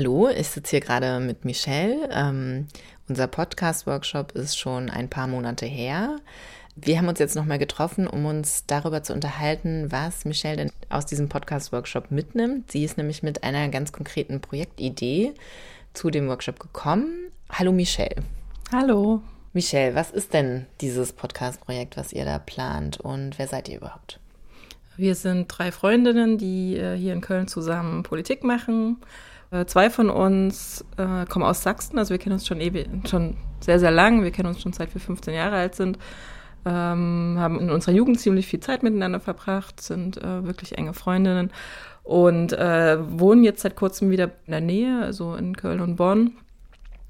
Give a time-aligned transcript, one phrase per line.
[0.00, 2.08] Hallo, ich sitze hier gerade mit Michelle.
[2.10, 2.68] Ähm,
[3.06, 6.16] unser Podcast-Workshop ist schon ein paar Monate her.
[6.74, 11.04] Wir haben uns jetzt nochmal getroffen, um uns darüber zu unterhalten, was Michelle denn aus
[11.04, 12.72] diesem Podcast-Workshop mitnimmt.
[12.72, 15.34] Sie ist nämlich mit einer ganz konkreten Projektidee
[15.92, 17.30] zu dem Workshop gekommen.
[17.50, 18.22] Hallo Michelle.
[18.72, 19.20] Hallo.
[19.52, 24.18] Michelle, was ist denn dieses Podcast-Projekt, was ihr da plant und wer seid ihr überhaupt?
[24.96, 28.96] Wir sind drei Freundinnen, die äh, hier in Köln zusammen Politik machen.
[29.50, 33.36] Äh, zwei von uns äh, kommen aus Sachsen, also wir kennen uns schon ewig, schon
[33.60, 34.22] sehr, sehr lang.
[34.22, 35.98] Wir kennen uns schon seit wir 15 Jahre alt sind.
[36.64, 41.52] Ähm, haben in unserer Jugend ziemlich viel Zeit miteinander verbracht, sind äh, wirklich enge Freundinnen
[42.02, 46.32] und äh, wohnen jetzt seit kurzem wieder in der Nähe, also in Köln und Bonn.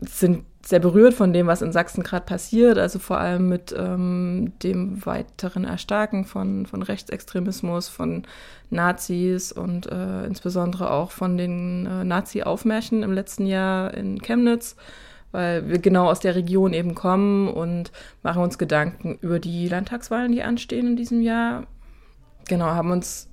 [0.00, 4.52] Sind sehr berührt von dem, was in Sachsen gerade passiert, also vor allem mit ähm,
[4.62, 8.24] dem weiteren Erstarken von, von Rechtsextremismus, von
[8.68, 14.76] Nazis und äh, insbesondere auch von den äh, Nazi-Aufmärschen im letzten Jahr in Chemnitz,
[15.32, 17.90] weil wir genau aus der Region eben kommen und
[18.22, 21.66] machen uns Gedanken über die Landtagswahlen, die anstehen in diesem Jahr.
[22.48, 23.30] Genau, haben uns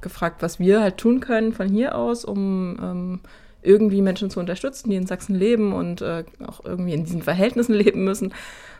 [0.00, 3.20] gefragt, was wir halt tun können von hier aus, um ähm,
[3.66, 7.74] irgendwie Menschen zu unterstützen, die in Sachsen leben und äh, auch irgendwie in diesen Verhältnissen
[7.74, 8.32] leben müssen.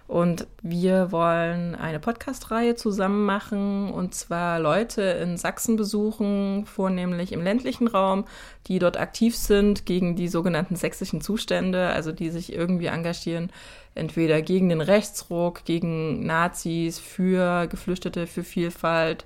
[0.09, 7.42] Und wir wollen eine Podcast-Reihe zusammen machen und zwar Leute in Sachsen besuchen, vornehmlich im
[7.42, 8.25] ländlichen Raum,
[8.69, 13.51] die dort aktiv sind gegen die sogenannten sächsischen Zustände, also die sich irgendwie engagieren,
[13.97, 19.25] entweder gegen den Rechtsruck, gegen Nazis, für Geflüchtete, für Vielfalt,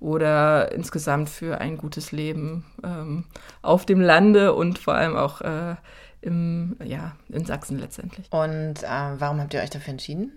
[0.00, 3.24] oder insgesamt für ein gutes Leben ähm,
[3.62, 5.76] auf dem Lande und vor allem auch äh,
[6.20, 8.26] im, ja, in Sachsen letztendlich.
[8.30, 10.32] Und äh, warum habt ihr euch dafür entschieden?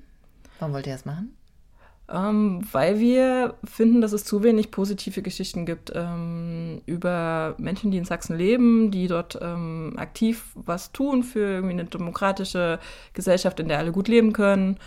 [0.59, 1.35] Warum wollt ihr das machen?
[2.11, 7.97] Ähm, weil wir finden, dass es zu wenig positive Geschichten gibt ähm, über Menschen, die
[7.97, 12.79] in Sachsen leben, die dort ähm, aktiv was tun für irgendwie eine demokratische
[13.13, 14.79] Gesellschaft, in der alle gut leben können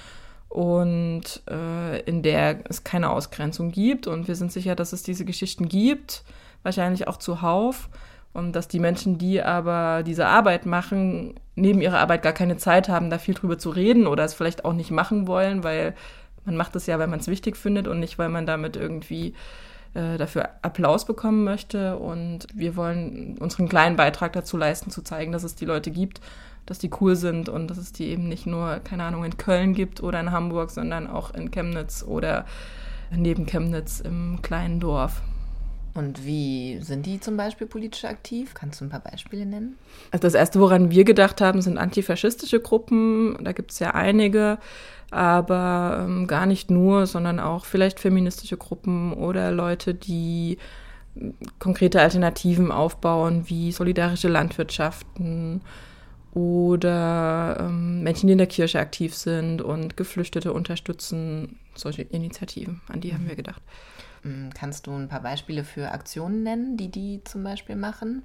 [0.52, 4.06] und äh, in der es keine Ausgrenzung gibt.
[4.06, 6.24] Und wir sind sicher, dass es diese Geschichten gibt,
[6.62, 7.88] wahrscheinlich auch zuhauf.
[8.34, 12.90] Und dass die Menschen, die aber diese Arbeit machen, neben ihrer Arbeit gar keine Zeit
[12.90, 15.94] haben, da viel drüber zu reden oder es vielleicht auch nicht machen wollen, weil
[16.44, 19.34] man macht es ja, weil man es wichtig findet und nicht, weil man damit irgendwie
[19.94, 21.96] äh, dafür Applaus bekommen möchte.
[21.96, 26.20] Und wir wollen unseren kleinen Beitrag dazu leisten, zu zeigen, dass es die Leute gibt
[26.66, 29.74] dass die cool sind und dass es die eben nicht nur, keine Ahnung, in Köln
[29.74, 32.44] gibt oder in Hamburg, sondern auch in Chemnitz oder
[33.10, 35.22] neben Chemnitz im kleinen Dorf.
[35.94, 38.54] Und wie sind die zum Beispiel politisch aktiv?
[38.54, 39.76] Kannst du ein paar Beispiele nennen?
[40.10, 43.36] Also das Erste, woran wir gedacht haben, sind antifaschistische Gruppen.
[43.42, 44.58] Da gibt es ja einige,
[45.10, 50.56] aber ähm, gar nicht nur, sondern auch vielleicht feministische Gruppen oder Leute, die
[51.58, 55.60] konkrete Alternativen aufbauen, wie solidarische Landwirtschaften
[56.34, 63.00] oder ähm, Menschen, die in der Kirche aktiv sind und Geflüchtete unterstützen, solche Initiativen, an
[63.00, 63.62] die haben wir gedacht.
[64.22, 68.22] Mm, kannst du ein paar Beispiele für Aktionen nennen, die die zum Beispiel machen,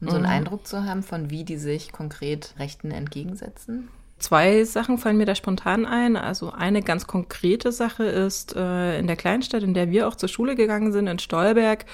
[0.00, 0.30] um so einen mhm.
[0.30, 3.88] Eindruck zu haben, von wie die sich konkret Rechten entgegensetzen?
[4.18, 6.16] Zwei Sachen fallen mir da spontan ein.
[6.16, 10.28] Also eine ganz konkrete Sache ist, äh, in der Kleinstadt, in der wir auch zur
[10.28, 11.84] Schule gegangen sind, in Stolberg,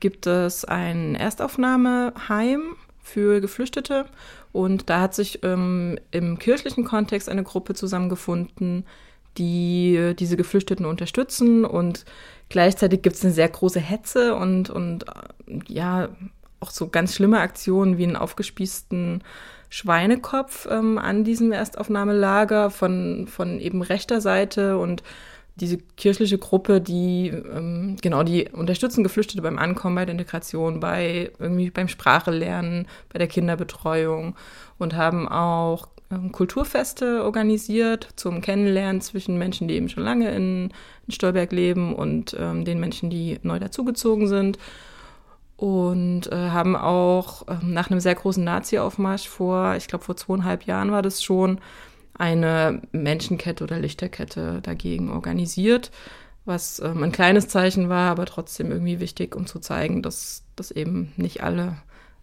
[0.00, 2.76] gibt es ein Erstaufnahmeheim
[3.08, 4.06] für Geflüchtete.
[4.52, 8.84] Und da hat sich ähm, im kirchlichen Kontext eine Gruppe zusammengefunden,
[9.36, 11.64] die diese Geflüchteten unterstützen.
[11.64, 12.04] Und
[12.48, 16.08] gleichzeitig gibt es eine sehr große Hetze und, und äh, ja,
[16.60, 19.22] auch so ganz schlimme Aktionen wie einen aufgespießten
[19.70, 25.02] Schweinekopf ähm, an diesem Erstaufnahmelager von, von eben rechter Seite und
[25.60, 31.30] diese kirchliche Gruppe, die ähm, genau, die unterstützen Geflüchtete beim Ankommen, bei der Integration, bei
[31.38, 34.36] irgendwie beim Sprachelernen, bei der Kinderbetreuung
[34.78, 40.70] und haben auch ähm, Kulturfeste organisiert zum Kennenlernen zwischen Menschen, die eben schon lange in,
[41.06, 44.58] in Stolberg leben und ähm, den Menschen, die neu dazugezogen sind.
[45.56, 50.64] Und äh, haben auch ähm, nach einem sehr großen Nazi-Aufmarsch vor, ich glaube vor zweieinhalb
[50.64, 51.60] Jahren war das schon,
[52.18, 55.90] eine Menschenkette oder Lichterkette dagegen organisiert,
[56.44, 60.70] was ähm, ein kleines Zeichen war, aber trotzdem irgendwie wichtig, um zu zeigen, dass, dass
[60.70, 61.76] eben nicht alle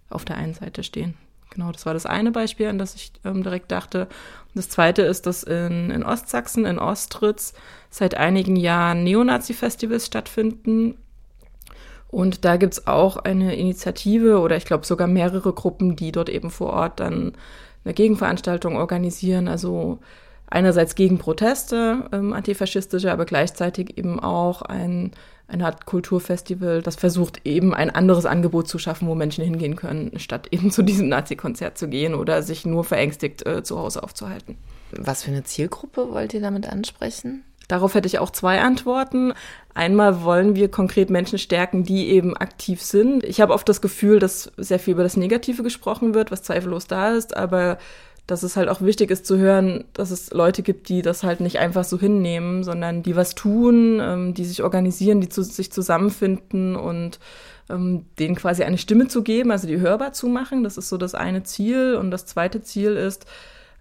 [0.10, 1.16] auf der einen Seite stehen.
[1.52, 4.02] Genau, das war das eine Beispiel, an das ich ähm, direkt dachte.
[4.08, 7.54] Und das zweite ist, dass in, in Ostsachsen, in Ostritz,
[7.90, 10.98] seit einigen Jahren Neonazi-Festivals stattfinden.
[12.10, 16.30] Und da gibt es auch eine Initiative oder ich glaube sogar mehrere Gruppen, die dort
[16.30, 17.34] eben vor Ort dann
[17.86, 20.00] eine Gegenveranstaltung organisieren, also
[20.48, 25.12] einerseits gegen Proteste, ähm, antifaschistische, aber gleichzeitig eben auch ein,
[25.48, 30.20] eine Art Kulturfestival, das versucht eben ein anderes Angebot zu schaffen, wo Menschen hingehen können,
[30.20, 34.58] statt eben zu diesem Nazi-Konzert zu gehen oder sich nur verängstigt äh, zu Hause aufzuhalten.
[34.92, 37.44] Was für eine Zielgruppe wollt ihr damit ansprechen?
[37.68, 39.34] Darauf hätte ich auch zwei Antworten.
[39.74, 43.24] Einmal wollen wir konkret Menschen stärken, die eben aktiv sind.
[43.24, 46.88] Ich habe oft das Gefühl, dass sehr viel über das Negative gesprochen wird, was zweifellos
[46.88, 47.78] da ist, aber
[48.28, 51.42] dass es halt auch wichtig ist zu hören, dass es Leute gibt, die das halt
[51.42, 55.72] nicht einfach so hinnehmen, sondern die was tun, ähm, die sich organisieren, die zu, sich
[55.72, 57.20] zusammenfinden und
[57.70, 60.64] ähm, denen quasi eine Stimme zu geben, also die hörbar zu machen.
[60.64, 61.96] Das ist so das eine Ziel.
[62.00, 63.26] Und das zweite Ziel ist,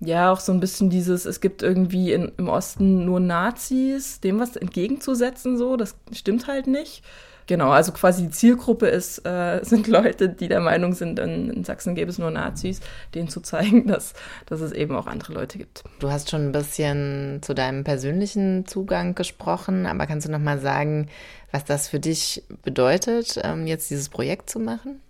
[0.01, 4.39] ja, auch so ein bisschen dieses, es gibt irgendwie in, im Osten nur Nazis, dem
[4.39, 7.03] was entgegenzusetzen, so, das stimmt halt nicht.
[7.47, 11.65] Genau, also quasi die Zielgruppe ist, äh, sind Leute, die der Meinung sind, in, in,
[11.65, 12.81] Sachsen gäbe es nur Nazis,
[13.15, 14.15] denen zu zeigen, dass,
[14.47, 15.85] dass es eben auch andere Leute gibt.
[15.99, 20.59] Du hast schon ein bisschen zu deinem persönlichen Zugang gesprochen, aber kannst du noch mal
[20.59, 21.09] sagen,
[21.53, 25.01] was das für dich bedeutet, ähm, jetzt dieses Projekt zu machen?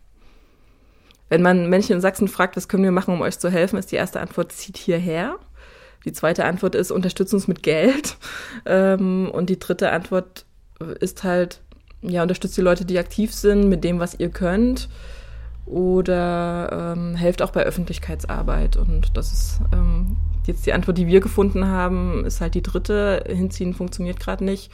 [1.28, 3.92] Wenn man Menschen in Sachsen fragt, was können wir machen, um euch zu helfen, ist
[3.92, 5.38] die erste Antwort, zieht hierher.
[6.04, 8.16] Die zweite Antwort ist, unterstützt uns mit Geld.
[8.66, 10.46] Ähm, und die dritte Antwort
[11.00, 11.60] ist halt,
[12.00, 14.88] ja, unterstützt die Leute, die aktiv sind, mit dem, was ihr könnt.
[15.66, 18.76] Oder ähm, helft auch bei Öffentlichkeitsarbeit.
[18.76, 20.16] Und das ist ähm,
[20.46, 23.24] jetzt die Antwort, die wir gefunden haben, ist halt die dritte.
[23.26, 24.70] Hinziehen funktioniert gerade nicht.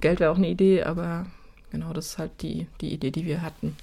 [0.00, 1.26] Geld wäre auch eine Idee, aber
[1.70, 3.76] genau, das ist halt die, die Idee, die wir hatten.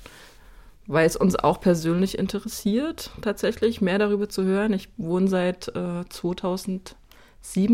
[0.88, 4.74] Weil es uns auch persönlich interessiert, tatsächlich mehr darüber zu hören.
[4.74, 6.96] Ich wohne seit äh, 2007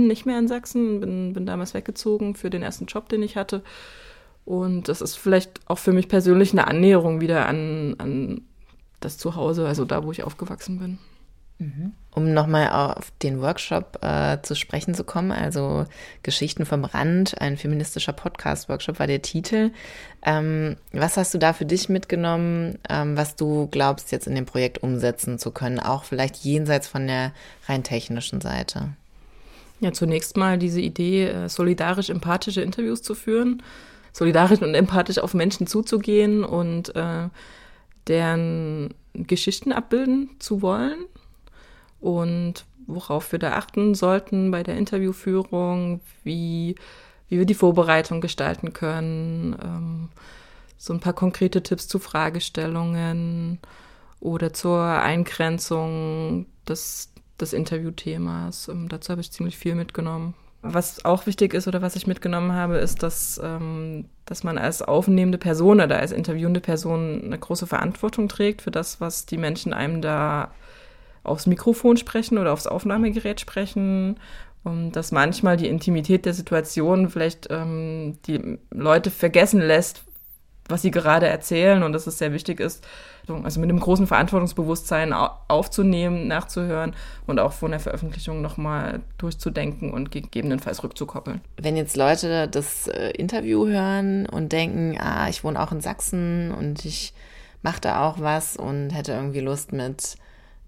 [0.07, 3.63] nicht mehr in Sachsen, bin, bin damals weggezogen für den ersten Job, den ich hatte
[4.45, 8.41] und das ist vielleicht auch für mich persönlich eine Annäherung wieder an, an
[8.99, 10.99] das Zuhause, also da, wo ich aufgewachsen bin.
[11.61, 11.93] Mhm.
[12.13, 15.85] Um nochmal auf den Workshop äh, zu sprechen zu kommen, also
[16.23, 19.69] Geschichten vom Rand, ein feministischer Podcast-Workshop war der Titel.
[20.25, 24.47] Ähm, was hast du da für dich mitgenommen, ähm, was du glaubst, jetzt in dem
[24.47, 27.31] Projekt umsetzen zu können, auch vielleicht jenseits von der
[27.67, 28.89] rein technischen Seite?
[29.81, 33.61] Ja, zunächst mal diese Idee, äh, solidarisch-empathische Interviews zu führen
[34.13, 37.29] solidarisch und empathisch auf Menschen zuzugehen und äh,
[38.07, 41.05] deren Geschichten abbilden zu wollen
[42.01, 46.75] und worauf wir da achten sollten bei der Interviewführung, wie,
[47.29, 50.09] wie wir die Vorbereitung gestalten können, ähm,
[50.77, 53.59] so ein paar konkrete Tipps zu Fragestellungen
[54.19, 58.67] oder zur Eingrenzung des, des Interviewthemas.
[58.67, 60.33] Ähm, dazu habe ich ziemlich viel mitgenommen.
[60.63, 64.83] Was auch wichtig ist oder was ich mitgenommen habe, ist, dass, ähm, dass man als
[64.83, 69.73] aufnehmende Person oder als interviewende Person eine große Verantwortung trägt für das, was die Menschen
[69.73, 70.51] einem da
[71.23, 74.19] aufs Mikrofon sprechen oder aufs Aufnahmegerät sprechen.
[74.63, 80.03] Und dass manchmal die Intimität der Situation vielleicht ähm, die Leute vergessen lässt,
[80.67, 82.85] was sie gerade erzählen und dass es sehr wichtig ist,
[83.27, 86.95] also mit einem großen Verantwortungsbewusstsein aufzunehmen, nachzuhören
[87.27, 91.41] und auch vor der Veröffentlichung nochmal durchzudenken und gegebenenfalls rückzukoppeln.
[91.57, 96.51] Wenn jetzt Leute das äh, Interview hören und denken, ah, ich wohne auch in Sachsen
[96.51, 97.13] und ich
[97.61, 100.15] mache da auch was und hätte irgendwie Lust mit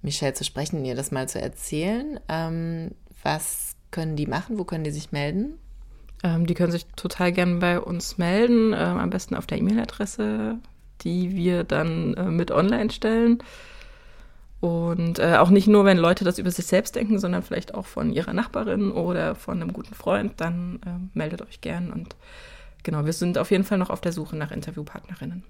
[0.03, 2.91] Michelle zu sprechen, ihr das mal zu erzählen, ähm,
[3.23, 4.59] was können die machen?
[4.59, 5.57] Wo können die sich melden?
[6.23, 10.57] Ähm, die können sich total gern bei uns melden, ähm, am besten auf der E-Mail-Adresse,
[11.01, 13.39] die wir dann äh, mit online stellen.
[14.59, 17.85] Und äh, auch nicht nur, wenn Leute das über sich selbst denken, sondern vielleicht auch
[17.85, 21.91] von ihrer Nachbarin oder von einem guten Freund, dann äh, meldet euch gern.
[21.91, 22.15] Und
[22.83, 25.43] genau, wir sind auf jeden Fall noch auf der Suche nach Interviewpartnerinnen.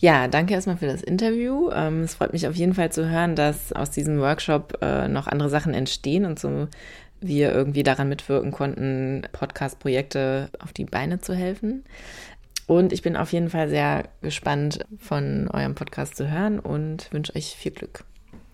[0.00, 1.70] Ja, danke erstmal für das Interview.
[1.70, 5.26] Ähm, es freut mich auf jeden Fall zu hören, dass aus diesem Workshop äh, noch
[5.26, 6.68] andere Sachen entstehen und so
[7.20, 11.84] wir irgendwie daran mitwirken konnten, Podcast-Projekte auf die Beine zu helfen.
[12.66, 17.36] Und ich bin auf jeden Fall sehr gespannt, von eurem Podcast zu hören und wünsche
[17.36, 18.04] euch viel Glück.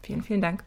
[0.03, 0.65] Vielen, vielen Dank.